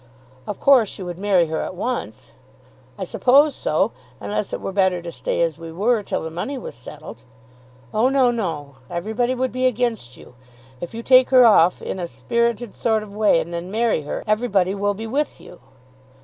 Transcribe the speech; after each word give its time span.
"Of 0.47 0.59
course 0.59 0.97
you 0.97 1.05
would 1.05 1.19
marry 1.19 1.45
her 1.45 1.61
at 1.61 1.75
once." 1.75 2.31
"I 2.97 3.03
suppose 3.03 3.53
so, 3.53 3.91
unless 4.19 4.51
it 4.51 4.59
were 4.59 4.71
better 4.71 4.99
to 4.99 5.11
stay 5.11 5.43
as 5.43 5.59
we 5.59 5.71
were, 5.71 6.01
till 6.01 6.23
the 6.23 6.31
money 6.31 6.57
was 6.57 6.73
settled." 6.73 7.21
"Oh, 7.93 8.09
no; 8.09 8.31
no! 8.31 8.77
Everybody 8.89 9.35
would 9.35 9.51
be 9.51 9.67
against 9.67 10.17
you. 10.17 10.33
If 10.79 10.95
you 10.95 11.03
take 11.03 11.29
her 11.29 11.45
off 11.45 11.83
in 11.83 11.99
a 11.99 12.07
spirited 12.07 12.75
sort 12.75 13.03
of 13.03 13.13
way 13.15 13.39
and 13.41 13.53
then 13.53 13.69
marry 13.69 14.01
her, 14.01 14.23
everybody 14.25 14.73
will 14.73 14.95
be 14.95 15.05
with 15.05 15.39
you. 15.39 15.59